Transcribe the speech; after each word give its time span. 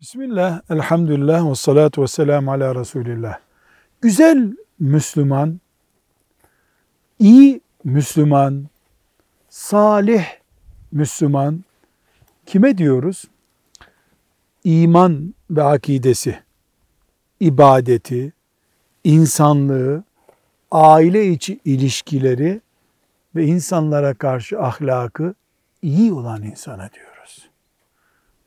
Bismillah, 0.00 0.60
elhamdülillah 0.70 1.50
ve 1.50 1.54
salatu 1.54 2.02
ve 2.02 2.06
selamu 2.06 2.52
ala 2.52 2.74
Resulillah. 2.74 3.38
Güzel 4.00 4.56
Müslüman, 4.78 5.60
iyi 7.18 7.60
Müslüman, 7.84 8.68
salih 9.48 10.24
Müslüman 10.92 11.64
kime 12.46 12.78
diyoruz? 12.78 13.24
İman 14.64 15.34
ve 15.50 15.62
akidesi, 15.62 16.38
ibadeti, 17.40 18.32
insanlığı, 19.04 20.04
aile 20.70 21.28
içi 21.28 21.60
ilişkileri 21.64 22.60
ve 23.36 23.44
insanlara 23.44 24.14
karşı 24.14 24.60
ahlakı 24.60 25.34
iyi 25.82 26.12
olan 26.12 26.42
insana 26.42 26.90
diyoruz. 26.92 27.48